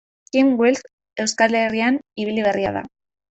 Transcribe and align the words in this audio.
Kim 0.35 0.47
Wright 0.61 0.81
Euskal 1.25 1.59
Herrian 1.59 2.01
ibili 2.25 2.47
berri 2.49 2.65
da. 2.81 2.83